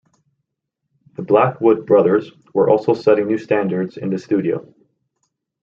The 1.13 1.21
Blackwood 1.21 1.85
Brothers 1.85 2.31
were 2.55 2.71
also 2.71 2.95
setting 2.95 3.27
new 3.27 3.37
standards 3.37 3.97
in 3.97 4.09
the 4.09 4.17
studio. 4.17 4.73